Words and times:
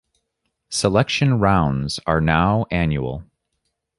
Selection 0.71 1.37
rounds 1.37 1.99
are 2.07 2.19
now 2.19 2.65
annual. 2.71 3.23